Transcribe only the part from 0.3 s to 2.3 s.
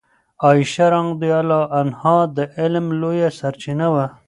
عائشه رضی الله عنها